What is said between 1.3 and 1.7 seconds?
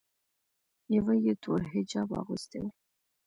تور